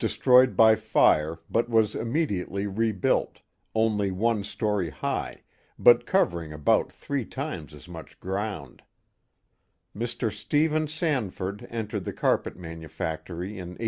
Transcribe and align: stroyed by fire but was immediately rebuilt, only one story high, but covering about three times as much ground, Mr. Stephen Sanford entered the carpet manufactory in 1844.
stroyed 0.09 0.57
by 0.57 0.75
fire 0.75 1.37
but 1.49 1.69
was 1.69 1.93
immediately 1.95 2.65
rebuilt, 2.65 3.39
only 3.75 4.09
one 4.09 4.43
story 4.43 4.89
high, 4.89 5.43
but 5.77 6.07
covering 6.07 6.51
about 6.51 6.91
three 6.91 7.23
times 7.23 7.71
as 7.71 7.87
much 7.87 8.19
ground, 8.19 8.81
Mr. 9.95 10.31
Stephen 10.33 10.87
Sanford 10.87 11.67
entered 11.69 12.03
the 12.05 12.13
carpet 12.13 12.57
manufactory 12.57 13.49
in 13.59 13.77
1844. 13.77 13.79